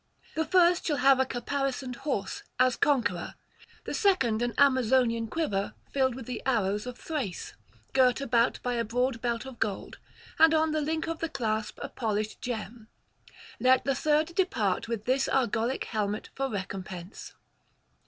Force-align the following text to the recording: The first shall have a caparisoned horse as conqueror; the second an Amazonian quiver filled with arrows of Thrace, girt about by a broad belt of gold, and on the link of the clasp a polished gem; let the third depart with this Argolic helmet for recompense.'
The 0.33 0.45
first 0.45 0.87
shall 0.87 0.97
have 0.97 1.19
a 1.19 1.27
caparisoned 1.27 1.97
horse 1.97 2.41
as 2.59 2.75
conqueror; 2.75 3.35
the 3.83 3.93
second 3.93 4.41
an 4.41 4.55
Amazonian 4.57 5.27
quiver 5.27 5.75
filled 5.91 6.15
with 6.15 6.27
arrows 6.43 6.87
of 6.87 6.97
Thrace, 6.97 7.53
girt 7.93 8.19
about 8.19 8.59
by 8.63 8.73
a 8.73 8.83
broad 8.83 9.21
belt 9.21 9.45
of 9.45 9.59
gold, 9.59 9.99
and 10.39 10.55
on 10.55 10.71
the 10.71 10.81
link 10.81 11.05
of 11.07 11.19
the 11.19 11.29
clasp 11.29 11.77
a 11.83 11.87
polished 11.89 12.41
gem; 12.41 12.87
let 13.59 13.85
the 13.85 13.93
third 13.93 14.33
depart 14.33 14.87
with 14.87 15.05
this 15.05 15.29
Argolic 15.29 15.83
helmet 15.83 16.29
for 16.33 16.49
recompense.' 16.49 17.35